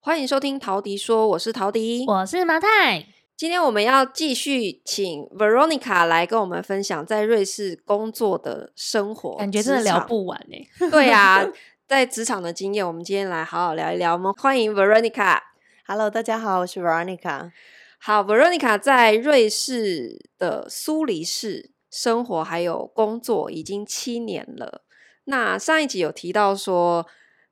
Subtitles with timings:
[0.00, 3.17] 欢迎收听陶迪说，我是陶迪，我是马太。
[3.38, 10.68] 今天我们要继续请 Veronica 来跟我们分享在瑞士工作的生活，感觉真的聊不完呢、欸。
[10.90, 11.48] 对呀、啊，
[11.86, 14.14] 在职场的经验，我们今天来好好聊一聊。
[14.14, 15.38] 我们欢迎 Veronica。
[15.86, 17.52] Hello，大家好，我是 Veronica。
[18.00, 24.82] 好，Veronica 在瑞士的苏黎世生活还有工作已经七年了。
[25.26, 27.06] 那上一集有提到说。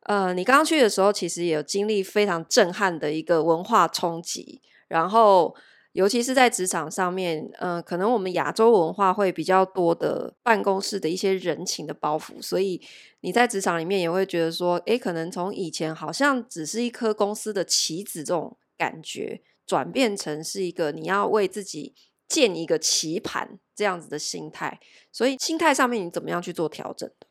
[0.08, 5.52] 呃，你刚刚去的时候，其实也有经历非常震撼的一个文化冲击，然后
[5.96, 12.82] 尤其是在职场上面，呃，可能我们亚洲文化会比较多的办公室的一些人情的包袱，所以
[13.22, 21.94] 你在职场里面也会觉得说，诶，可能从以前好像只是一颗公司的棋子这种感觉，转变成是一个你要为自己
[22.28, 24.78] 建一个棋盘这样子的心态，
[25.10, 27.26] 所以心态上面你怎么样去做调整的？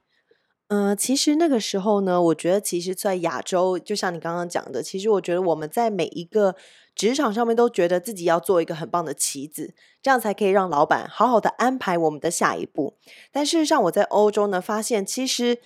[0.69, 6.55] 嗯、其实那个时候呢，我觉得其实，在亚洲，就像你刚刚讲的，其实我觉得我们在每一个
[6.95, 12.97] 职场上面都觉得自己要做一个很棒的棋子，这样才可以让老板好好的安排我们的下一步。
[13.31, 15.59] 但事实上，我在欧洲呢，发现其实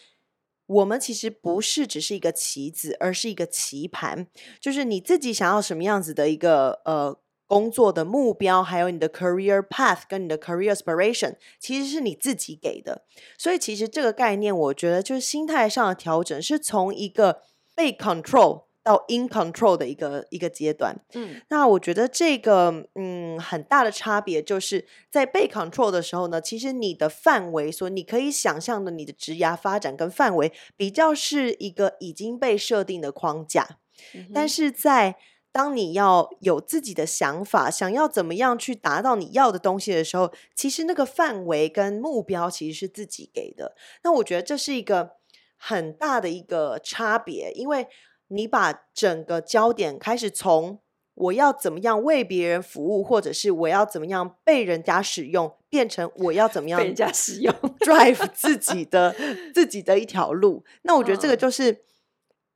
[0.66, 4.28] 我们其实不是只是一个棋子，而是一个棋盘，
[4.60, 7.20] 就是你自己想要什么样子的一个呃。
[7.50, 13.08] 工作的目标，还有你的 career path 跟你的 career aspiration，其实是你自己给的。
[13.40, 17.42] 所以，其实这个概念，我觉得就是心态上的调整，是从一个
[17.76, 21.00] 被 control 到 in control 的一个一个阶段。
[21.14, 33.78] 嗯，那我觉得这个嗯很大的差别，就是在被 control 的时候呢，其实你的范围，所你可以想象的你的职涯发展跟范围，比较是一个已经被设定的框架。
[34.16, 35.18] 嗯、但是在
[35.52, 43.76] 当你要有自己的想法，想要怎么样去达到你要的东西的时候，其实那个范围跟目标其实是自己给的。
[44.04, 45.12] 那我觉得这是一个
[45.58, 47.88] 很大的一个差别，因为
[48.30, 50.80] 你把整个焦点开始从
[51.14, 57.54] 我要怎么样为别人服务，或者是我要怎么样被人家使用，变成我要怎么样被人家使用，
[57.86, 59.14] drive 自己的
[59.54, 60.64] 自己的一条路。
[60.82, 61.84] 那我觉得这个就是。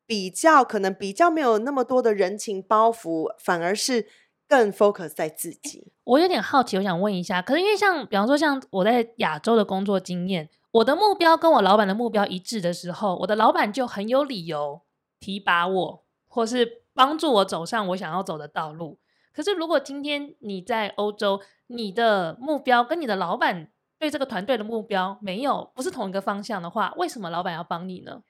[0.05, 4.05] 比较可能比较没有那么多的人情包袱，反而是
[4.49, 5.93] 更 focus 在自己。
[6.03, 14.81] 我有点好奇，我想问一下，可是因为像比方说像我在亚洲的工作经验，我的目标跟我老板的目标一致的时候，我的老板就很有理由
[15.23, 18.99] 提拔我，或是帮助我走上我想要走的道路。
[19.31, 28.23] 可是如果今天你在欧洲，你的目标跟你的老板对这个团队的目标没有不是同一个方向的话，为什么老板要帮你呢？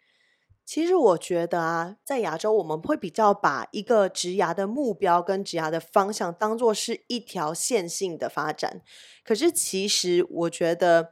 [0.63, 8.81] 其实我觉得啊，在亚洲我们会比较把一个职涯的目标跟职涯的方向当做是一条线性的发展。
[9.25, 11.09] 可是其实我觉得，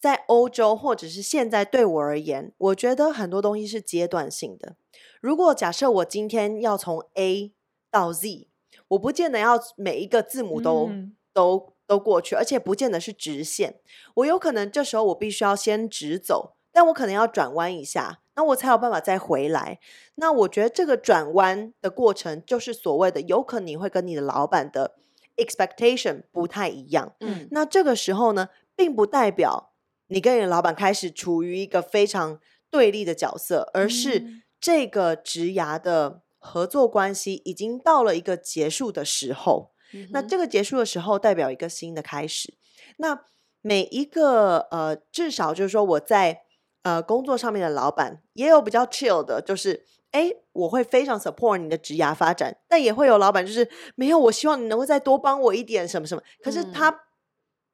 [0.00, 4.74] 在欧洲或者是现在对我而言，我觉得很多东西是阶段性的。
[5.20, 7.52] 如果假设我今天要从 A
[7.90, 8.48] 到 Z，
[8.88, 13.80] 我不见得要每一个字母都、嗯、都都过去，而且不见得是直线。
[14.14, 18.20] 我有可能这时候我必须要先直走，但我可能要转弯一下。
[18.36, 19.78] 那我才有办法再回来。
[20.14, 24.94] 那我觉得这个转弯的过程，就是所谓的有可能你会跟你的老板的
[25.36, 27.12] expectation 不太一样。
[27.20, 29.72] 嗯，那这个时候呢，并不代表
[30.06, 39.72] 你跟你的老板开始处于一个非常对立的角色，而是这个职涯的合作关系已经到了一个结束的时候。
[39.92, 40.08] 嗯。
[40.12, 42.54] 那这个结束的时候，代表一个新的开始。
[42.98, 43.24] 那
[43.60, 46.42] 每一个呃，至少就是说我在。
[46.82, 56.22] 呃，工作上面的老板也有比较 chill 的，就是哎，我会非常 support 你的职涯发展，但也会有老板就是没有，我希望你能够再多帮我一点什么什么。
[56.42, 57.02] 可是他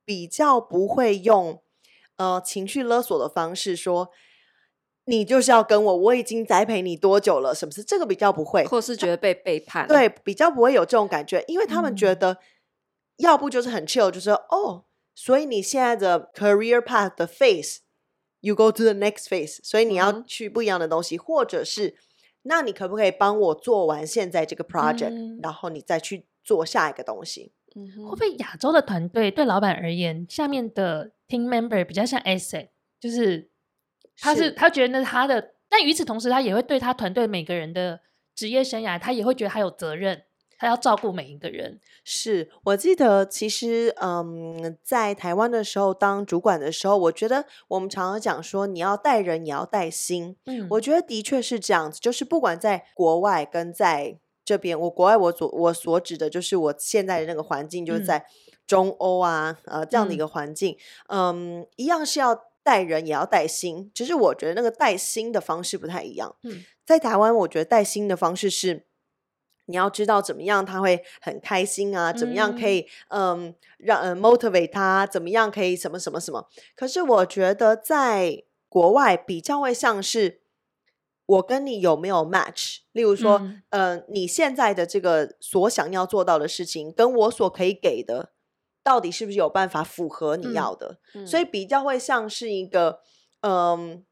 [0.04, 1.62] 比较不会用
[2.16, 4.10] 呃情绪勒索的方式说，
[5.06, 12.38] 你就是要跟我，我已经栽培你多久了，什么是这个比较不会，或是觉得被背叛，对，比较不会有这种感觉，因为他们觉得
[13.16, 17.80] 要不就是很 chill，就是哦，所以你现在的 career path 的 face。
[18.40, 21.96] You go to the next phase，所以你要去不一样的东西，嗯、或者是，
[22.42, 27.52] 那你可不可以帮我做完现在这个 project，、嗯、然后你再去做下一个东西？
[27.74, 32.68] 嗯、会不会亚洲的团队对老板而言，下面的 team member 比较像 asset，
[33.00, 33.50] 就是
[34.20, 38.00] 他是，是他觉得他的，但与此同时，他也会对他团队每个人的
[38.34, 40.22] 职业生涯，他也会觉得他有责任。
[40.58, 41.78] 他要照顾每一个人。
[42.02, 50.34] 是我记得，其实嗯，在台湾的时候当主管的时候，我觉得我们常常讲说，你要带人也要带心。
[50.46, 58.24] 嗯，我觉得的确是这样子，就是不管在国外跟在这边，我国外我所我所指的就是我现在的那个环境，就是在
[58.66, 60.74] 中欧啊，嗯、呃这样的一个环境，
[61.08, 62.34] 嗯，嗯，一样是要
[62.66, 66.34] 带人也要带心，只是我觉得那个带心的方式不太一样。
[66.42, 68.84] 嗯，在台湾，我觉得带心的方式是。
[69.68, 72.12] 你要知道怎么样他会很开心啊？
[72.12, 75.04] 怎么样可以嗯，嗯让嗯 motivate 他？
[75.04, 76.46] 怎么样可以什么什么什么？
[76.76, 80.40] 可是我觉得在国外比较会像是
[81.26, 82.76] 我跟你有没有 match？
[82.92, 83.38] 例如说，
[83.70, 88.30] 嗯、呃，你现在的这个所想要做到的事情，跟我所可以给的，
[88.86, 90.98] 到底是不是有办法符合你要的？
[91.26, 93.00] 所以比较会像是一个
[93.40, 94.04] 嗯。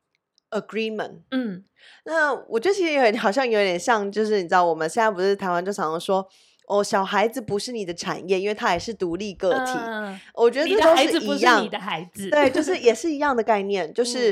[0.51, 1.65] agreement，嗯，
[2.05, 6.25] 那我觉得其实有点好像有点像，就是你知道我们现在不是台湾就常常说，
[6.69, 9.73] 哦，小孩子不是你的产业，因为他也是独立个体。
[9.75, 14.31] 嗯、我觉得这都是一样，你的孩子不是你的孩子，对，就是也是一样的概念，就 是、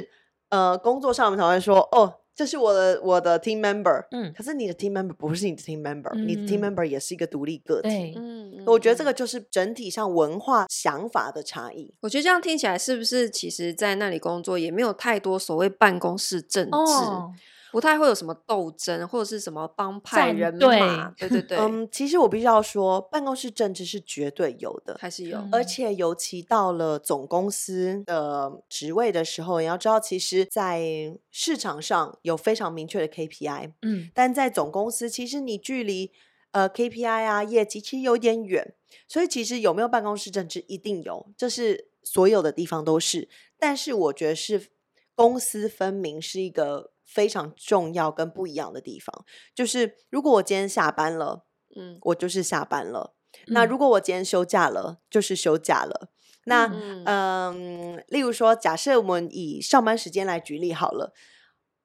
[0.51, 2.21] 嗯、呃，工作上我们常会说，哦。
[2.35, 11.95] 这是我的我的 team member，嗯，可是你的 team member 不是你的 team member，嗯，你的 team member 也是一个独立个体，嗯，我觉得这个就是整体上文化想法的差异。
[12.01, 16.77] 我觉得这样听起来是不是，其实在那里工作也没有太多所谓办公室政治。
[16.77, 17.33] 哦
[17.73, 21.57] 不太会有什么斗争，或者是什么帮派人马，对对对。
[21.57, 25.43] 嗯，其实我必须要说，办公室政治是绝对有的，还是有。
[25.51, 36.13] 而且尤其到了总公司的职位的时候，你要知道，其实，在市场上有非常明确的 KPI，嗯，但在总公司，其实你距离
[36.51, 38.75] 呃 KPI 啊业绩其实有点远，
[39.09, 43.31] 所以其实有没有办公室政治一定有，这是所有的地方都是。
[43.59, 44.69] 但是我觉得是
[45.15, 46.93] 公私分明是一个。
[47.05, 51.45] 非常重要跟不一样的地方，就是如果我今天下班了，
[51.77, 53.15] 嗯，我就是下班了。
[53.47, 56.11] 嗯、那如果我今天休假了，就是休假了。
[56.45, 61.13] 那嗯、呃，例如说，假设我们以上班时间来举例好了，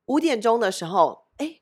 [0.07, 1.59] 五点钟的时候，哎，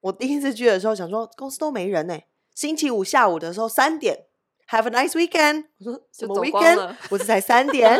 [0.00, 2.18] 我第一次去的时候想说公司都没人呢。
[2.54, 4.26] 星期五下午的时候三点
[4.68, 5.66] ，Have a nice weekend。
[5.78, 6.96] 我说什么 weekend？
[7.10, 7.98] 我是才三点？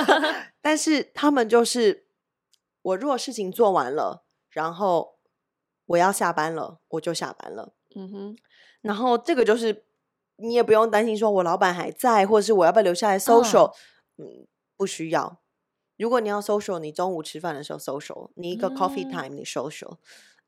[0.60, 2.06] 但是他们就是
[2.82, 4.24] 我如果事情做完了。
[4.50, 5.16] 然后
[5.86, 7.72] 我要下班了，我就下班了。
[7.96, 8.36] 嗯哼，
[8.82, 9.84] 然后这个就是
[10.36, 13.72] 你也不用担心说我老板还在，或者是我要不要留下来 social。
[14.16, 15.40] 嗯，嗯，不需要。
[15.96, 19.98] 如果你要 social，你中午吃饭的时候 social，你一个 coffee time 你 social。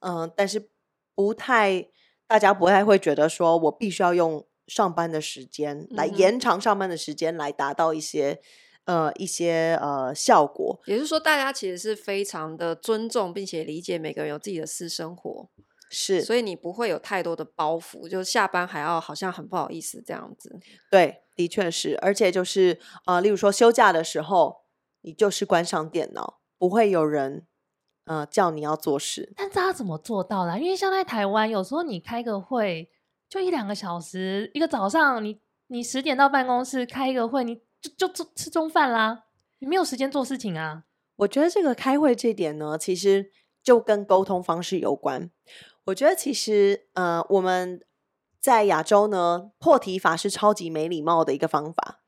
[0.00, 0.70] 嗯，呃，但是
[1.14, 1.88] 不太，
[2.26, 8.40] 大家不太会觉得说我必须要用上班的时间来延长上班的时间来达到一些。
[8.84, 15.48] 呃，一些呃效果，也就是说，大家其实是非常的尊重并且理解每个人有自己的私生活，
[15.88, 20.58] 是，所以你不会有太多的包袱，就下班还要好像很不好意思这样子。
[20.90, 24.64] 对，的确是，而且就是呃，例如说休假的时候，
[25.02, 27.46] 你就是关上电脑，不会有人
[28.06, 29.32] 呃叫你要做事。
[29.36, 30.58] 但大家怎么做到的？
[30.58, 32.90] 因为像在台湾，有时候你开个会
[33.28, 37.60] 就一两个小时，一个早上你你十点到办公室开一个会，你。
[37.82, 39.24] 就就吃中饭啦，
[39.58, 40.84] 你没有时间做事情啊。
[41.16, 43.30] 我觉得这个开会这点呢，其实
[43.62, 45.30] 就跟沟通方式有关。
[45.84, 47.80] 我觉得其实呃，我们
[48.40, 51.98] 在亚洲呢，破题法是超级没礼貌的一个方法。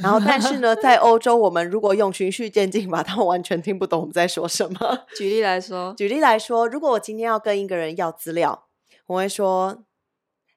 [0.00, 5.06] 然后，但是呢，在欧洲，我们如果用循序渐进吧，他们完全听不懂我们在说什么。
[5.16, 8.68] 举例来说，举例来说，如果我今天要跟一个人要资料，
[9.06, 9.84] 我会说：“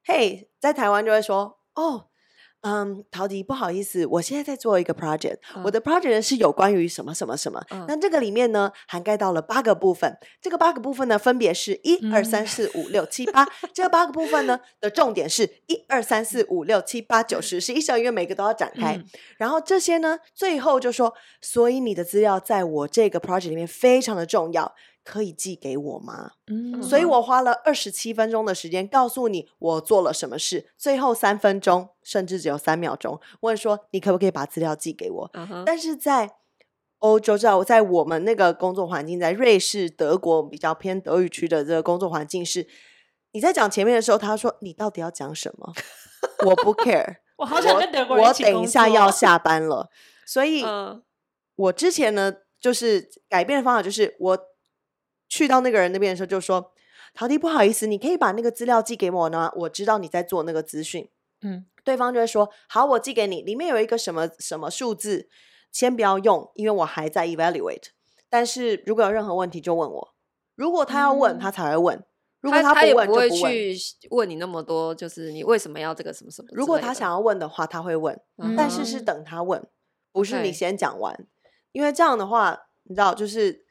[0.04, 2.08] 嘿，在台湾就会说哦。”
[2.64, 7.62] 嗯，陶迪，不好意思，我现在在做一个 project，嗯，我的 project 是有关于什么什么什么。
[7.72, 10.18] 嗯，那这个里面呢，涵盖到了八个部分。
[10.42, 13.46] 这个八个部分呢，分别是一二三四五六七八。
[13.74, 18.96] 这八个部分呢的重点是一二三四五六七八九十十一十二，因为每个都要展开。
[18.96, 19.06] 嗯，
[19.38, 24.74] 然后这些呢，最后就说，所以你的资料在我这个 project 里面非常的重要。
[25.04, 26.32] 可以寄给我吗？
[26.48, 35.30] 嗯，所以我花了二十七分钟的时间告诉你我做了什么事，最后三分钟甚至只有三秒钟问说，你可不可以把资料寄给我？
[35.34, 35.64] 嗯。
[35.66, 36.38] 但是在
[37.00, 42.66] 欧洲，在在我们那个工作环境，在瑞士、德国比较偏德语区的这个工作环境是，
[43.34, 45.74] 你在讲前面的时候，他说你到底要讲什么？
[46.46, 48.26] 我不 care， 我好想跟德国人。
[48.26, 49.90] 我等一下要下班了，
[50.26, 50.64] 所以，
[51.58, 54.53] 我之前呢，就是改变的方法就是我。
[55.34, 56.74] 去到那个人那边的时候，就说
[57.16, 59.52] ：“陶迪，不好意思，你可以把那个资料寄给我呢？
[59.56, 61.10] 我知道你在做那个资讯。”
[61.42, 63.42] 嗯，对方就会说：“好，我寄给你。
[63.42, 65.28] 里面有一个什么什么数字，
[65.72, 67.88] 先不要用，因为我还在 evaluate。
[68.30, 70.14] 但是如果有任何问题，就问我。
[70.54, 71.98] 如果他要问，他才会问；
[72.40, 73.76] 如果他不问，他也不会就去
[74.12, 76.48] 问你那么多，就是你为什么要这个什么什么。
[76.52, 79.68] 如果他想要问的话，他会问，嗯但是是等他问，
[80.12, 81.26] 不是你先讲完，
[81.72, 83.63] 因为这样的话，你知道，就是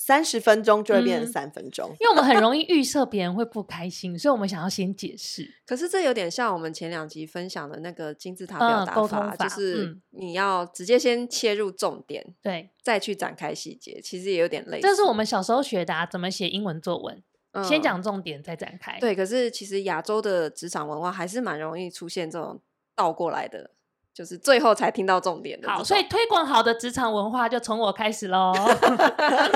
[0.00, 1.90] 三十分钟就会变成三分钟。
[1.98, 5.52] 因为我们很容易预设别人会不开心，所以我们想要先解释。
[5.66, 14.86] 可是这有点像我们前两集分享的那个金字塔表达法，就是嗯你要直接先切入重点，对，再去展开细节，其实也有点类似。
[14.86, 17.20] 这是我们小时候学的、啊，怎么写英文作文，
[17.52, 18.98] 嗯先讲重点再展开。
[19.00, 22.60] 对，可是其实亚洲的职场文化还是蛮容易出现这种
[22.94, 23.72] 倒过来的，
[24.18, 25.68] 就是最后才听到重点的。
[25.68, 28.52] 好，所以推广好的职场文化就从我开始喽。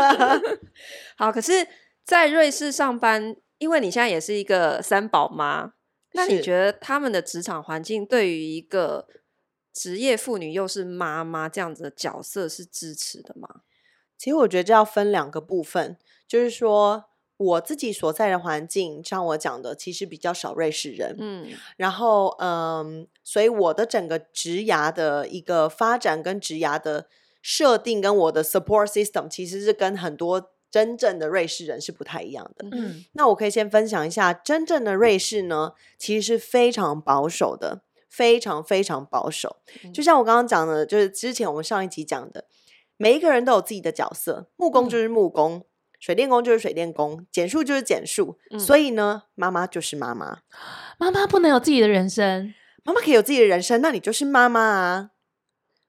[1.19, 1.67] 好，可是，
[2.05, 5.73] 在瑞士上班，因为你现在也是一个三宝妈，
[6.13, 9.09] 那你是觉得他们的职场环境对于一个
[9.73, 13.63] 职业妇女又是妈妈这样子的角色是支持的吗？
[14.17, 17.07] 其实我觉得这要分两个部分，就是说
[17.43, 21.49] 我自己所在的环境，像我讲的，其实比较少瑞士人，嗯。
[21.77, 27.07] 然后嗯，所以我的整个职涯的一个发展跟职涯的
[27.41, 32.69] 设定，跟我的 support system，其实是跟很多真正的瑞士人是不太一样的。
[32.73, 39.57] 嗯，那我可以先分享一下，真正的瑞士呢，其实是非常保守的，非常非常保守。
[39.85, 39.93] 嗯。
[39.93, 40.03] 就。
[40.03, 42.45] 像我刚刚讲的，就是之前我们上一集讲的，
[42.97, 45.65] 每一个人都有自己的角色，木工就是木工，
[46.03, 48.37] 水电工就是水电工，减数就是减数。
[48.51, 50.41] 嗯所以呢，妈妈就是妈妈，
[50.99, 52.53] 妈妈不能有自己的人生。
[52.83, 55.11] 妈妈可以有自己的人生，那你就是妈妈啊。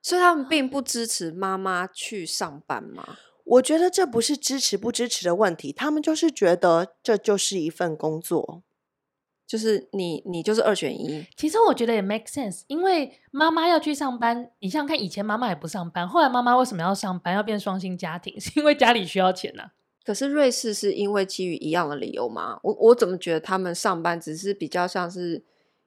[0.03, 3.17] 所以他们并不支持妈妈去上班吗？
[3.43, 8.61] 我觉得这不是支持不支持的问题，他们就是觉得这就是一份工作。
[9.47, 11.25] 就是你，你就是二选一。
[11.35, 19.71] 其实我觉得也 make sense，因为妈妈要去上班，你想想看，以前妈妈也不上班，后来妈妈为什么要上班，要变双薪家庭， 是因为家里需要钱呐、啊。
[20.05, 22.59] 可是瑞士是因为基于一样的理由吗？
[22.63, 25.43] 我我怎么觉得他们上班只是比较像是，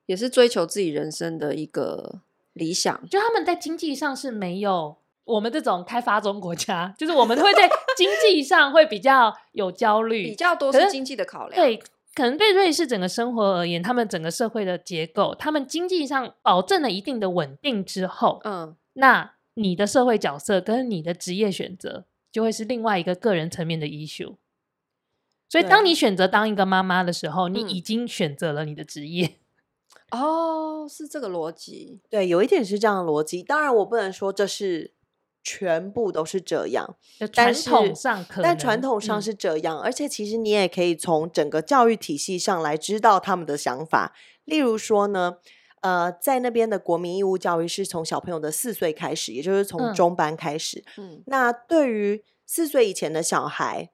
[0.06, 2.20] 也是追求自己人生的一个
[2.54, 3.06] 理想。
[3.08, 11.60] 就他们在经济上是没有我们这种开发中国家，就是我们会在经济上会比较有焦虑，比较多是经济的考量。
[11.60, 11.76] 对，
[12.14, 22.04] 可能对瑞士整个生活而言，他们整个社会的结构，他们经济上保证了一定的稳定之后，嗯，那你的社会角色跟你的职业选择
[22.36, 24.36] 就会是另外一个个人层面的 issue。
[25.48, 29.38] 所以，当你选择当一个妈妈的时候，你嗯已经选择了你的职业。
[30.10, 32.02] 哦，是这个逻辑。
[32.10, 33.42] 对，有一点是这样的逻辑。
[33.42, 34.92] 当然，我不能说这是
[35.42, 36.96] 全部都是这样，
[37.32, 39.80] 传统上可能，但传统上嗯是这样。
[39.80, 44.14] 而且，其实你也可以从整个教育体系上来知道他们的想法。
[44.44, 45.38] 例如说呢，
[45.82, 50.84] 呃，在那边的国民义务教育是从小朋友的四岁开始，也就是从嗯中班开始。
[50.96, 53.90] 嗯那对于四岁以前的小孩，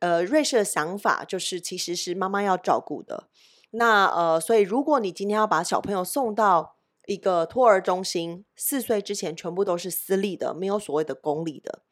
[0.00, 3.28] 呃，瑞士的想法就是其实是妈妈要照顾的。
[3.70, 6.76] 那呃，所以如果你今天要把小朋友送到
[7.06, 11.82] 一个托儿中心，四岁之前全部都是私立的，没有所谓的公立的。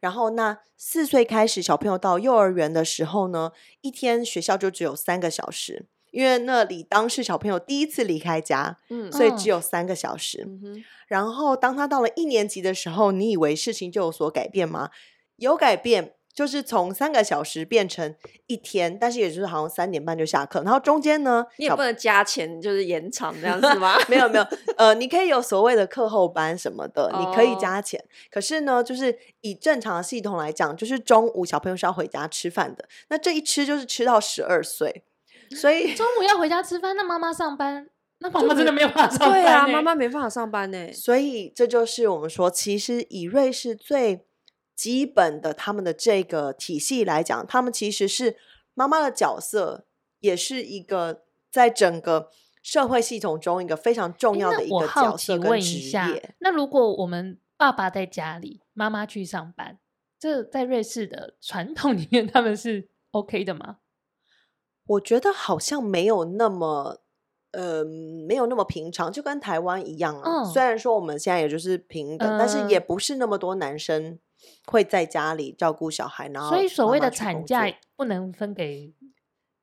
[0.00, 10.44] 然后那四岁开始，小朋友到幼儿园的时候呢，一天学校就只有三个小时，因为那里当是小朋友第一次离开家，嗯所以只有三个小时。
[10.46, 14.90] 嗯，然后当他到了一年级的时候，你以为事情就有所改变吗？
[15.36, 18.14] 有改变，就是从三个小时变成
[18.46, 20.62] 一天，但是也就是好像三点半就下课。
[20.62, 23.96] 然后中间呢，你也不能加钱，就是延长这样子吗？
[24.08, 24.46] 没有没有，
[24.76, 28.04] 呃，你可以有所谓的课后班什么的，你可以哦加钱。
[28.30, 35.04] 可是呢，就是以正常的系统来讲，就是中午小朋友是要回家吃饭的，那这一吃就是吃到十二岁，
[35.50, 37.88] 所以中午要回家吃饭，那妈妈上班，
[38.18, 39.42] 那妈就妈真的没有办法上班、欸。
[39.42, 40.92] 对啊，妈妈没办法上班呢。
[40.92, 44.26] 所以这就是我们说，其实以瑞士最
[44.74, 48.36] 基本的他们的这个体系来讲，他们其实是
[48.74, 49.86] 妈妈的角色，
[50.20, 52.30] 也是一个在整个
[52.62, 59.78] 社会系统中一个非常重要的一个角色跟职业。，那如果我们爸爸在家里，妈妈去上班，
[60.18, 63.78] 这在瑞士的传统里面，他们是 OK 的吗？
[64.88, 66.98] 我觉得好像没有那么，
[67.52, 70.42] 呃，没有那么平常，就跟台湾一样啊。
[70.42, 74.18] 嗯虽然说我们现在也就是平等，但是嗯也不是那么多男生
[74.66, 78.92] 会在家里照顾小孩，然后所以所谓的产假不能分给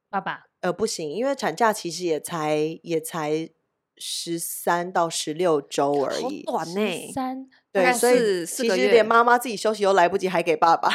[0.09, 0.45] 爸爸。
[0.61, 3.49] 呃，不行，因为产假其实也才也才
[3.97, 6.43] 十三到十六周而已。
[6.43, 10.89] 短呢、三对，所以其实连妈妈自己休息都来不及，还给爸爸。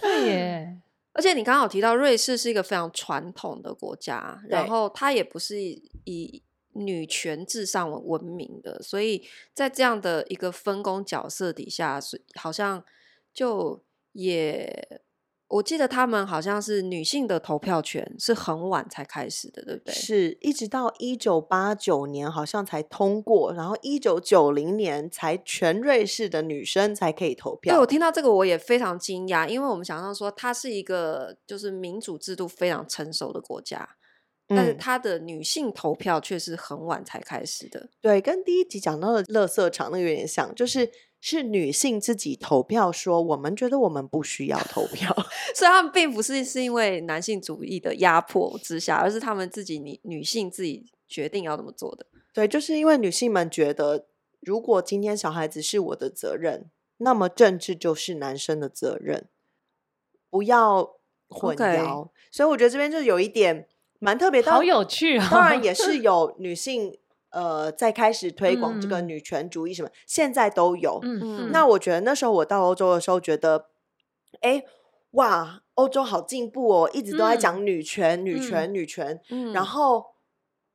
[0.00, 0.78] 对耶，
[1.16, 6.42] 而且你刚好提到瑞士是一个非常传统的国家，然后它也不是以
[6.74, 12.84] 女权至上闻名的，所以在这样的一个分工角色底下，是好像
[13.32, 13.82] 就
[14.12, 15.00] 也
[15.48, 19.94] 我记得他们好像是女性的投票权是很晚才开始的，对不对？
[19.94, 27.74] 是一直到一九八九年好像才通过，然后一九九零年才全瑞士的女生才可以投票。
[27.74, 33.88] 对，我听到这个我也非常惊讶，因为我们想象说它是一个就是民主制度非常成熟的国家，
[34.48, 37.88] 嗯、但是它的女性投票却是很晚才开始的。
[38.00, 40.90] 对，跟第一集讲到的垃圾场那个有点像，就是。
[41.28, 45.12] 是女性自己投票说，我们觉得我们不需要投 票，
[45.56, 52.06] 所以他们并不是是因为男性主义的压迫之下，而是他们自己女女性自己决定要怎么做的。
[52.32, 54.06] 对，就是因为女性们觉得，
[54.38, 59.26] 如果今天小孩子是我的责任，那么政治就是男生的责任，
[60.30, 60.94] 不要
[61.28, 62.08] 混淆。
[62.30, 63.66] 所以我觉得这边就有一点
[63.98, 65.28] 蛮特别，好有趣啊！
[65.28, 66.96] 当然也是有女性。
[67.36, 70.98] 呃，在开始推广这个女权主义什么，嗯、现在都有。
[71.02, 71.50] 嗯嗯。
[71.52, 73.66] 那我觉得那时候我到欧洲的时候，觉得，
[74.40, 74.64] 哎，
[75.10, 79.20] 哇，欧洲好进步哦，一直都在讲女权、嗯、女权、女权。
[79.28, 79.52] 嗯。
[79.52, 80.06] 然后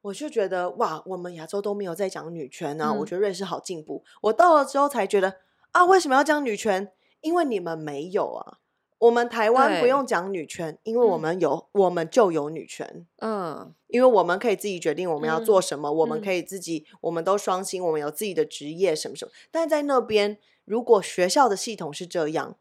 [0.04, 2.92] 我就觉得，哇，我们亚洲都没有在讲女权呢、啊。
[2.92, 4.04] 嗯、我觉得瑞士好进步。
[4.22, 5.38] 我到了之后才觉得，
[5.72, 6.92] 啊，为什么要讲女权？
[7.22, 8.60] 因为你们没有啊。
[9.02, 13.08] 我们台湾不用讲女权，因为我们有，嗯、我们就有女权。
[13.18, 19.32] 嗯，因为我们可以自己决定我们要做什么，嗯、我们可以自己，嗯、我们都双薪，我们有自己的职业，什么什么。
[19.50, 22.56] 但在那边，如果学校的系统是这样，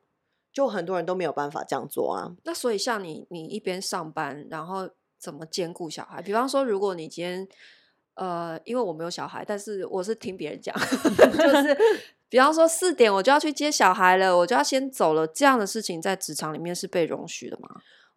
[0.50, 2.32] 就很多人都没有办法这样做啊。
[2.44, 6.22] 那所以，像你，你一边上班，然后怎么兼顾小孩？
[6.22, 7.46] 比方说，如果你今天，
[8.14, 10.74] 呃，因为我没有小孩，但是我是听别人讲，
[11.36, 11.76] 就是。
[12.30, 15.26] 比方说四点我就要去接小孩了，我就要先走了。
[15.26, 17.68] 这样的事情在职场里面是被容许的吗？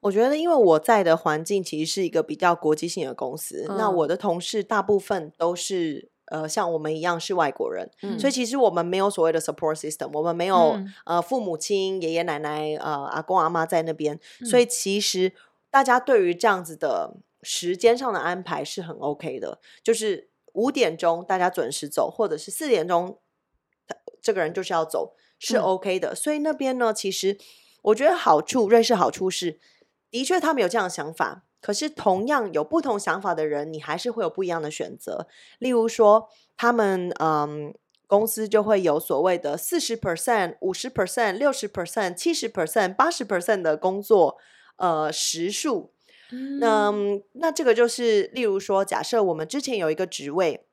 [0.01, 15.31] 我觉得，因为我在的环境其实是一个比较国际性的公司，嗯、那我的同事大部分都是呃像我们一样是外国人，嗯、所以其实我们没有所谓的 support system，我们没有、嗯、呃父母亲、爷爷奶奶、呃阿公阿妈在那边，嗯、所以其实
[15.71, 23.17] 大家对于这样子的时间上的安排是很 OK 的，就是五点钟大家准时走，或者是四点钟。
[24.23, 26.13] 这个人就是要走，是 OK 的。
[26.13, 27.37] 嗯、所以那边呢，其实
[27.83, 29.59] 我觉得好处，瑞士好处是，
[30.09, 31.43] 的确他们有这样的想法。
[31.59, 35.27] 可是同样有不同想法的人，你还是会有不一样的选择。
[35.59, 37.73] 例如说，他们嗯，
[38.07, 44.37] 公司就会有所谓的四十 percent、五十 percent、六十 percent、七十 percent、八十 percent 的工作
[44.77, 45.93] 呃时数。
[46.31, 46.93] 嗯、那
[47.33, 50.65] 那这个就是，例如说，假设我们之前有一个职位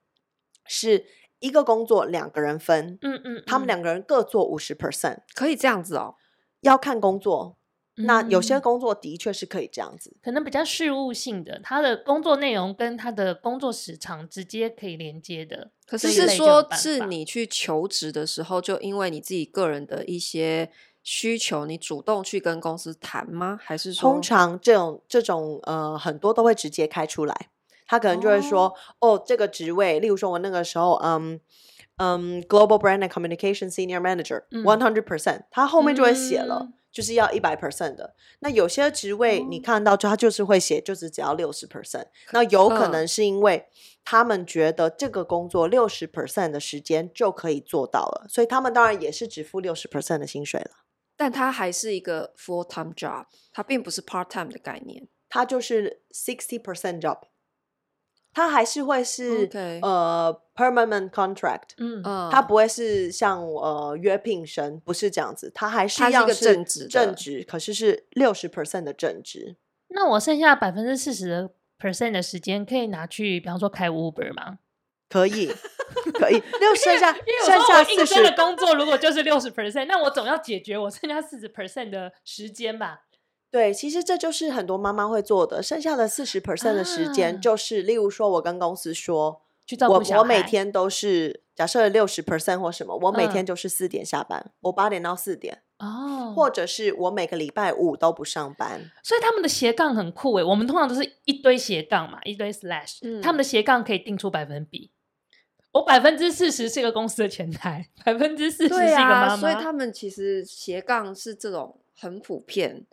[0.66, 1.07] 是。
[1.40, 6.14] 一个工作两个人分，嗯嗯，嗯他们两个人各做五十 percent，可以这样子哦。
[6.61, 7.57] 要看工作，
[7.96, 15.70] 嗯、那有些工作的确是可以这样子，可能比较事务性的，他的工作内容跟他的工作时长直接可以连接的。
[15.87, 20.70] 可是是说，是你去求职的时候，就因为你自己个人的一些
[21.03, 23.59] 需求，你主动去跟公司谈吗？
[23.62, 27.48] 还是说，通常这种这种呃，很多都会直接开出来。
[27.90, 28.72] 他可能就会说
[29.03, 31.40] ：“哦，哦，这个职位，例如说，我那个时候，嗯
[31.96, 38.14] 嗯，Global Brand and Communication Senior Manager one hundred percent，他后面就会写了，嗯、就是要一百 percent 的。
[38.38, 42.05] 那有些职位你看到，就他就是会写，就是只要六十 percent。
[42.31, 43.66] 那有可能是因为
[44.05, 50.70] 他们觉得这个工作六十 percent 的时间就可以做到了，所以他们当然也是只付六十 percent 的薪水了。
[51.16, 57.18] 但它还是一个 full time job，它并不是 part time 的概念，它就是 sixty percent job。”
[58.33, 59.81] 它还是会是 Okay.
[59.83, 69.57] 呃 permanent contract，嗯，它不会是像呃约聘生，不是这样子，它还是要是正职，正职，可是是六十 percent 的正职。
[69.88, 74.59] 那我剩下百分之四十 percent 的时间可以拿去，比方说开 Uber 吗？
[75.09, 75.51] 可以，
[76.14, 76.40] 可以。
[76.61, 83.01] 六剩下，剩下四十的工作如果就是六十 percent，那我总要解决我剩下四十 percent 的时间吧。
[83.50, 85.60] 对，其实这就是很多妈妈会做的。
[85.60, 98.88] 剩下的四十 percent 的时间，就是、啊、例如说，我跟公司说，去照顾我我每天都是假设六十 percent 或什么，我每天就是四点下班，嗯、我八点到四点哦，或者是我每个礼拜五都不上班。
[99.02, 104.92] 所以他们的斜杠很酷诶，我们通常都是一堆斜杠嘛，一堆 slash，、嗯、他们的斜杠可以定出百分比。
[105.72, 112.86] 我百分之四十是一个公司的前台，百分之四十是一个妈妈、啊，所以他们其实斜杠是这种很普遍。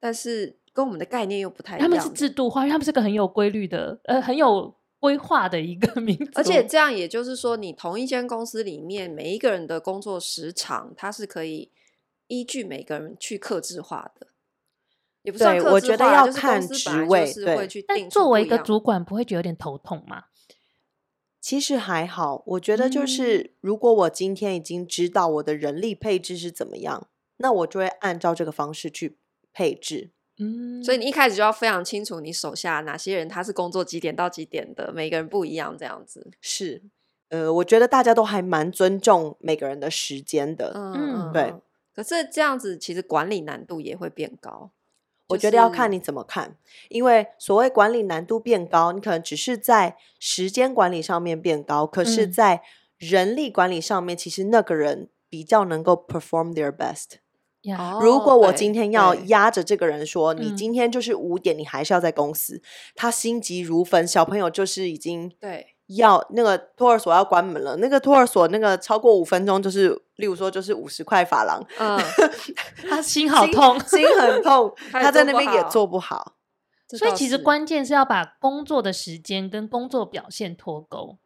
[0.00, 1.88] 但是跟我们的概念又不太一样。
[1.88, 6.30] 他们是制度化，因为他们是个很有规律的，呃，很有规划的一个 民族。
[6.34, 11.72] 而且这样也就是说，你同一间公司里面每一个人的工作时长，它是可以
[12.28, 14.28] 依据每个人去克制化的。
[15.22, 17.32] 也不算客制化，我觉得要看职位。
[17.34, 20.24] 对，但作为一个主管，不会觉得有点头痛吗？
[21.40, 27.08] 其实还好，我觉得就是，嗯、如果我今天已经知道我的人力配置是怎么样，
[27.38, 29.18] 那我就会按照这个方式去。
[29.58, 30.10] 配置。
[30.38, 36.82] 嗯，所以你一开始就要非常清楚你手下哪些人他是工作几点到几点的，每个人不一样，这样子是。
[37.30, 40.72] 呃，我觉得大家都还蛮尊重每个人的时间的。
[40.76, 41.54] 嗯，对。
[41.92, 44.70] 可是这样子其实管理难度也会变高。
[45.26, 46.56] 我觉得要看你怎么看，
[46.88, 52.62] 因为所谓管理难度变高，你可能只是在时间管理上面变高，可是在
[52.96, 57.16] 人力管理上面，其实那个人比较能够 perform their best。
[57.62, 58.00] Yeah.
[58.00, 62.62] 如果我今天要压着这个人说，你今天就是五点，你还是要在公司，
[62.94, 65.74] 他心急如焚，小朋友就是已经对。
[65.96, 71.98] 要那个托儿所要关门了，那个托儿所那个超过五分钟就是，例如说就是五十块法郎，嗯，
[72.90, 76.34] 他心好痛，心，心很痛，他，他在那边也做不好，
[76.90, 81.16] 所以其实关键是要把工作的时间跟工作表现脱钩。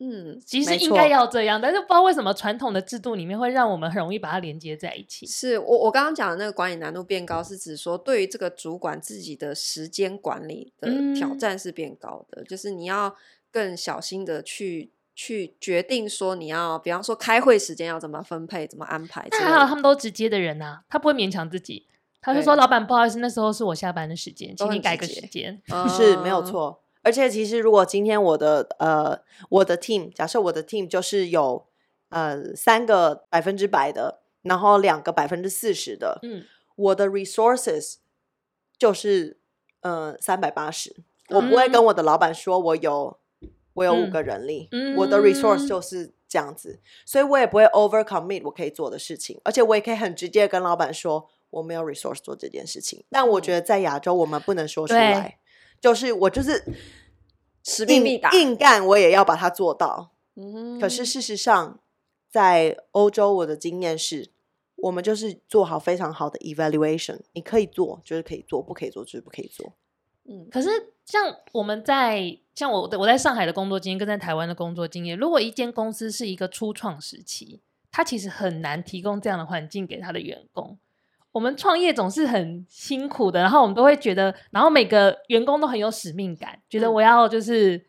[0.00, 5.26] 嗯，其实应该要这样，但是不知道为什么传统的制度里面会让我们很容易把它连接在一起。
[5.26, 13.14] 是我我刚刚讲的那个管理难度变高，是指说对于这个主管自己的时间管理的挑战是变高的，嗯、就是你要。
[13.52, 19.26] 更小心的去去决定说你要，比方说开会时间要怎么分配，怎么安排。
[19.32, 21.88] 那还好他们都直接的人啊，他不会勉强自己，
[22.22, 25.60] 他就说：“老板，不好意思，那时候是我下班的时间，请你改个时间。”
[25.90, 26.80] 是没有错。
[27.02, 31.66] 而且其实如果今天我的呃我的 team，假设我的 team 就是有
[32.08, 36.44] 呃三个百分之百的，然后两个百分之四十的，嗯，
[36.76, 37.96] 我的 resources
[38.78, 39.38] 就是
[39.80, 40.96] 呃三百八十，
[41.28, 43.18] 我不会跟我的老板说我有。
[43.74, 53.04] 我有五个人力，嗯、我的 resource 就是这样子，嗯、所以我也不会 over commit 我可以做的事情，而且我也可以很直接跟老板说我没有 resource 做这件事情。
[53.08, 55.34] 但我觉得在亚洲我们不能说出来，对
[55.80, 56.62] 就是我就是
[57.64, 60.12] 使命必达，硬干我也要把它做到。
[60.36, 61.80] 嗯、可是事实上，
[62.30, 64.30] 在欧洲我的经验是，
[64.76, 69.72] 我们就是做好非常好的 evaluation，你可以做就是可以做，不可以做就是不可以做。
[70.24, 70.68] 嗯，可是
[71.04, 80.78] 像我们在像我我在上海的工作经验跟在台湾的工作经验，如果一间公司是一个初创时期，他其实很难提供这样的环境给他的员工。
[81.32, 87.86] 我们创业总是很辛苦的，然后我们都会觉得，然后每个员工都很有使命感，觉得我要就是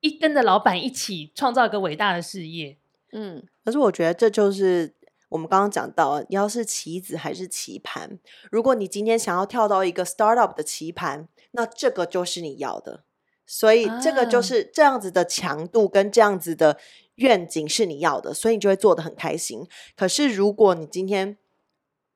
[0.00, 2.78] 一跟着老板一起创造一个伟大的事业。
[3.12, 4.94] 嗯，可是我觉得这就是
[5.28, 8.18] 我们刚刚讲到，你要是棋子还是棋盘，
[8.50, 11.28] 如果你今天想要跳到一个 startup 的棋盘。
[11.54, 13.04] 那这个就是你要的，
[13.44, 16.78] 所以这个就是这样子的强度跟这样子的
[17.16, 19.68] 愿景是你要的，所以你就会做的很开心。
[19.94, 21.36] 可是如果你今天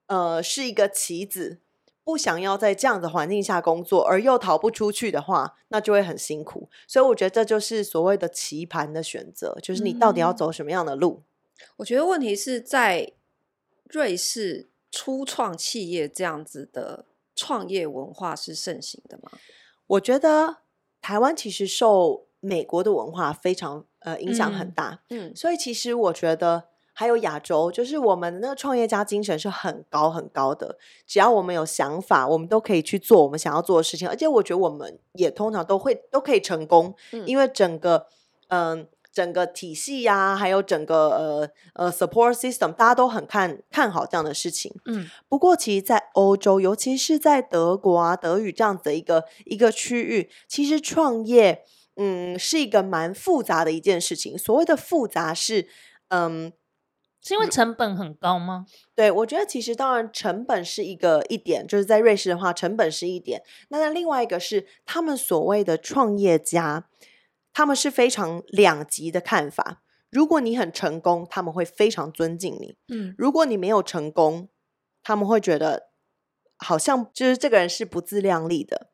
[0.06, 1.60] 呃是一个棋子，
[2.02, 6.68] 不想要在这样的环境下工作，而又逃不出去的话，那就会很辛苦。
[6.86, 11.22] 所以我觉得这就是所谓的棋盘的选择，就是你到底要走什么样的路。
[11.58, 13.12] 嗯，我觉得问题是在
[13.88, 17.04] 瑞士初创企业这样子的。
[17.38, 19.30] 创业文化是盛行的吗？
[19.88, 20.56] 我觉得
[21.02, 30.78] 台湾其实受美国的文化非常呃影响很大，嗯，嗯，所以其实我觉得还有亚洲，就是我们的那个创业家精神是很高很高的。
[31.06, 38.06] 只要我们有想法，我们都可以去做我们想要做的事情，而且我觉得我们也通常都会都可以成功，嗯，因为整个
[38.48, 38.78] 嗯。
[38.80, 44.70] 呃整个体系呀、啊，还有整个呃呃 support system，大家都很看看好这样的事情。
[44.84, 54.36] 嗯，不过其实，在欧洲，尤其是在德国啊、德语这样子的一个一个区域，其实创业嗯是一个蛮复杂的一件事情。
[54.36, 55.66] 所谓的复杂是
[56.08, 56.52] 嗯，
[57.26, 58.66] 是因为成本很高吗？
[58.94, 63.42] 对，我觉得其实当然成本是一个一点，就是在瑞士的话，成本是一点。
[63.68, 66.86] 那那另外一个是他们所谓的创业家。
[67.58, 69.82] 他们是非常两极的看法。
[70.10, 72.76] 如果你很成功，他们会非常尊敬你。
[72.88, 74.50] 嗯，如果你没有成功，
[75.02, 75.88] 他们会觉得
[76.58, 78.90] 好像就是这个人是不自量力的，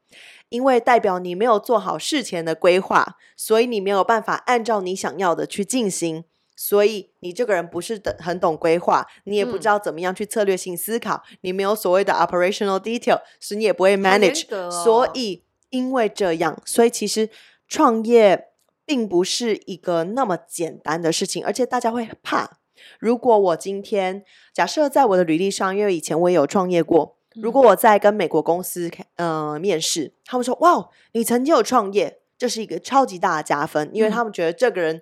[0.49, 6.23] 因为代表你没有做好事前的规划，所以你没有办法按照你想要的去进行。
[6.65, 14.45] 所以你这个人不是很懂规划，你也不知道怎么样去策略性思考，嗯、你没有所谓的 operational detail，所以你也不会 manage。
[14.55, 17.31] 哦、所以因为这样，所以其实
[17.67, 18.49] 创业。
[18.85, 22.59] 并不是一个那么简单的事情，而且大家会怕。
[22.99, 35.01] 如果我今天假设在我的履历上，因为以前我也有创业过，如果我在跟美国公司呃面试，他们说：“哇，你曾经有创业，这是一个超级大的加分，因为他们觉得这个人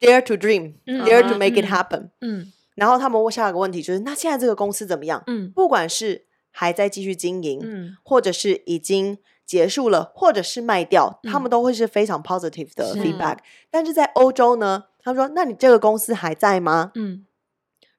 [0.00, 9.18] dare to dream，dare to make it happen。”嗯，然后他们问下一个问题就是：“那现在这个公司怎么样？”嗯，不管是还在继续经营，嗯，或者是已经。
[9.46, 13.38] 结束了，或者是卖掉，嗯、他们都会是非常 positive 的 feedback。
[13.38, 17.26] 是但是在欧洲呢，他们说：“那你这个公司还在吗？”嗯，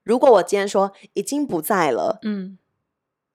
[0.02, 2.56] 如果我今天说已经不在了，嗯，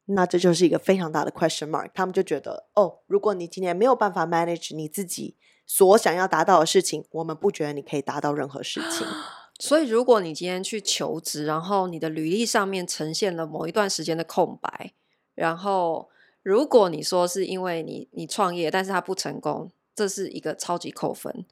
[0.05, 1.91] 那这就是一个非常大的 question mark。
[1.93, 5.35] 他们就觉得，哦，如果你今天没有办法 manage 你自己
[5.67, 9.05] 所想要达到的事情，我们不觉得你可以达到任何事情。
[9.59, 14.93] 所以，如果你今天去求职，然后你的履历上面呈现了某一段时间的空白，
[15.35, 16.09] 然后
[16.41, 21.45] 如果你说是因为你你创业，但是他不成功，这是一个超级扣分。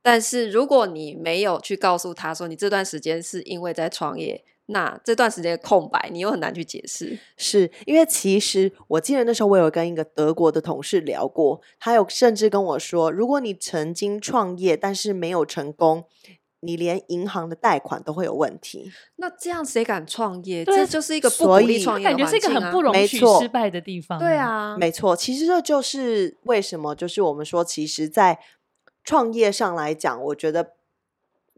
[0.00, 7.18] 但是如果你没有去告诉他说你这段时间是因为在创业，那这段时间的空白你又很难去解释。
[7.36, 16.04] 是因为其实我记得那时候我有跟一个德国的同事聊过，他有甚至跟我说，如果你曾经创业但是没有成功，
[16.60, 18.90] 你连银行的贷款都会有问题。
[19.16, 20.64] 那这样谁敢创业？
[20.64, 24.18] 这就是一个不鼓励创业感觉是一个很不容许失败的地方。
[24.18, 25.14] 对啊，没错。
[25.14, 28.38] 其实这就是为什么，就是我们说，其实，在
[29.04, 30.72] 创业上来讲，我觉得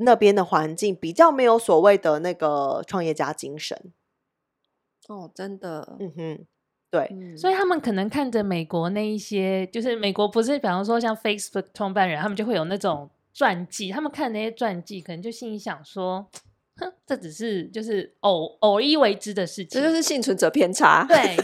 [0.01, 3.93] 那边的环境比较没有所谓的那个创业家精神。
[5.09, 6.47] 哦，真的，嗯哼，
[6.91, 13.11] 对，嗯，所以他们可能看着美国那一些，就是美国不是，比方说像 Facebook 创办人，他们就会有那种。
[13.33, 16.27] 传记，他们看那些传记，可能就心里想说
[16.77, 21.37] ：“哼，这只是就是偶偶一为之的事情，这就是幸存者偏差。”对，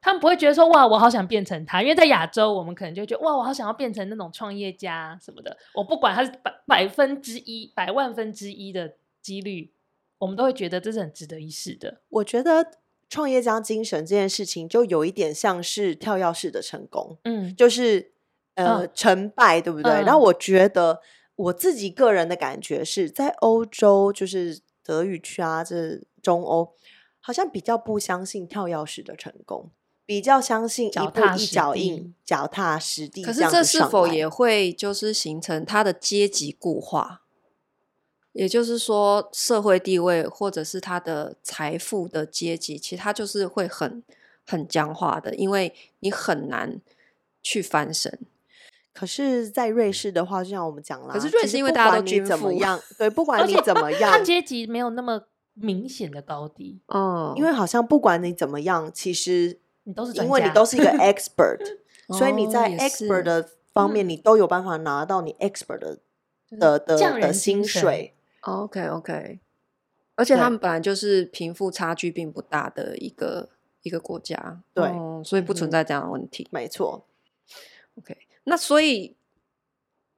[0.00, 9.72] 他们不会觉得说：“哇，我好想变成他。”因为在亚洲，我们可能就觉得：“哇，我好想要变成那种创业家什么的。”我不管他是百百分之一、百万分之一的几率，
[10.18, 12.02] 我们都会觉得这是很值得一试的。
[12.08, 12.72] 我觉得
[13.08, 18.12] 创业家精神这件事情，就有一点像是跳跃式的成功，嗯，就是。
[18.58, 19.92] 呃，嗯、成败对不对？
[19.92, 21.00] 嗯、然后我觉得
[21.36, 26.74] 我自己个人的感觉是在欧洲，就是德语区啊，这中欧
[27.20, 29.70] 好像比较不相信跳跃式的成功，
[30.08, 33.22] 比较相信一步一脚印，脚踏实地。
[33.22, 37.20] 可是这是否也会就是形成他的阶级固化？
[38.32, 44.02] 也就是说，社会地位或者是他的财富的阶级，其实他就是会很
[44.46, 46.80] 很僵化的，因为你很难
[47.42, 48.18] 去翻身。
[48.94, 52.50] 可是，在瑞士的话，就像我们讲了，可是瑞士因为大家都均富，
[52.96, 56.80] 对，不管你怎么 样，他阶级没有那么明显的高低。
[56.86, 59.58] 嗯，因为好像不管你怎么样，其实
[59.88, 61.78] 你都是因为你都是一个 expert，
[62.12, 65.98] 所以你在 expert 的方面，你都有办法拿到你 expert 的
[66.50, 68.14] 的的的薪水。
[68.42, 69.40] OK OK，
[70.14, 73.48] 而且他们本来就是贫富差距并不大的一个
[73.80, 74.92] 一个国家，对，
[75.24, 76.46] 所以不存在这样的问题。
[76.50, 77.06] 没错
[77.96, 78.14] ，OK。
[78.44, 79.16] 那所以，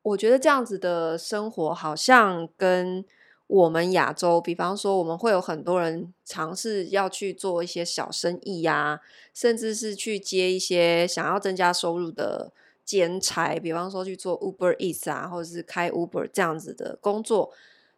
[0.02, 3.04] 我觉得这样子的生活好像跟
[3.50, 9.00] 我们亚洲，比方说，我们会有很多人尝试要去做一些小生意呀、
[9.34, 12.52] 甚至是去接一些想要增加收入的
[12.84, 17.50] 兼差，比方说去做 Uber Eats 啊，或者是开 Uber 这样子的工作，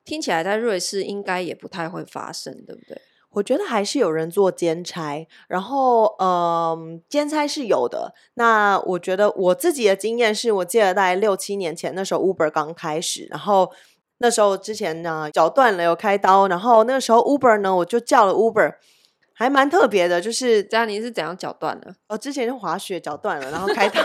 [0.07, 2.99] 听起来在瑞士应该也不太会发生，对不对？
[3.33, 8.15] 我觉得还是有人做兼差，然后嗯，兼差是有的。
[8.35, 13.73] 那我觉得我自己的经验是，我记得大概六七年前那时候 Uber 刚开始，然后
[14.23, 18.73] 那时候之前呢脚断了有开刀，然后那个时候 Uber 呢我就叫了 Uber，
[19.35, 20.89] 还蛮特别的，就是这样。
[20.89, 21.93] 你是怎样脚断的？
[22.07, 24.01] 哦，之前是滑雪脚断了，然后开刀，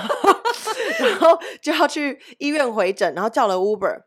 [1.08, 4.02] 然后就要去医院回诊，然后叫了 Uber。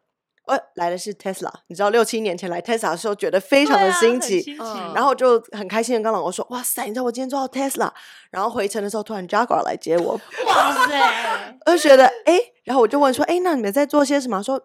[0.46, 7.88] 呃，来的是 Tesla，你知道六七年前来 Tesla 的时候，觉得非常的新奇，啊、然后就很开心的跟老公说：“哇塞，你知道我今天坐到 Tesla。”
[8.32, 14.60] 然后回程的时候，突然 Jaguar 来接我，哇塞，我就觉得哎，然后我就问说：“哎，那你们在做些什么？”说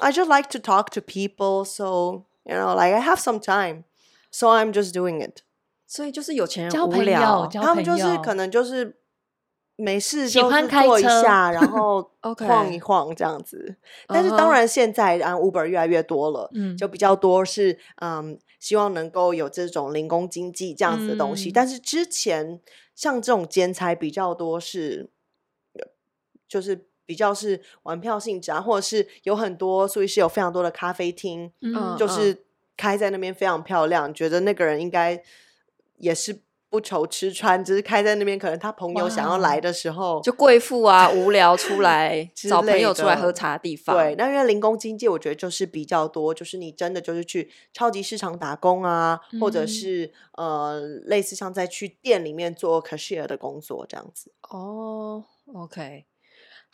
[0.00, 3.84] ：“No，I just like to talk to people, so you know, like I have some time,
[4.30, 5.42] so I'm just doing it。”
[5.86, 8.98] 所以就是有钱人无聊，他们就是可能就是。
[9.76, 12.12] 没事，就是坐一下，然后
[12.46, 13.74] 晃一晃这样子。
[14.06, 21.50] 但是当然，现在啊，Uber 越来越多了，嗯，就比较多是嗯，希望能够有这种零工经济这样子的东西。
[21.50, 22.60] 但是之前
[22.94, 25.10] 像这种兼差比较多是，
[26.46, 32.44] 就是比较是玩票性质啊，或者是有很多，所以是有非常多的咖啡厅，嗯，就是
[32.76, 35.22] 开在那边非常漂亮，觉得那个人应该
[35.98, 36.42] 也是。
[36.70, 38.36] 不愁吃穿，只是开在那边。
[38.36, 43.94] 可能他朋友想要来的时候，就贵妇啊，无聊出来 找朋友出来喝茶的地方。
[43.94, 54.32] 对，那因为零工经济，我觉得就是比较多，就是你真的就是去超级市场打工啊，嗯、或者是呃，类似像在去店里面做 cashier 的工作这样子。
[54.50, 56.06] 哦，OK，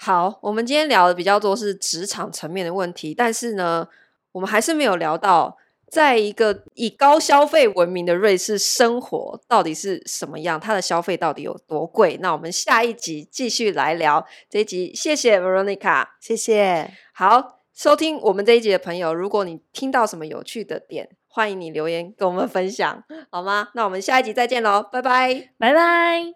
[0.02, 3.86] 好，我们今天聊的比较多是职场层面的问题，但是呢，
[4.32, 5.58] 我们还是没有聊到。
[5.90, 10.60] 在一个以高消费闻名的瑞士生活到底是什么样？
[10.60, 12.16] 它的消费到底有多贵？
[12.22, 14.94] 那我们下一集继续来聊这一集。
[14.94, 16.92] 谢谢 Veronica，谢谢。
[17.12, 23.70] 好，收听我们这一集的朋友，如果你听到什么有趣的点，欢迎你留言跟我们分享，好吗？
[23.74, 26.34] 那我们下一集再见喽，拜拜，拜拜。